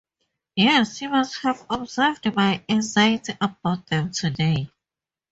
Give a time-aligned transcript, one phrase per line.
[0.55, 4.71] Yes; you must have observed my anxiety about them today.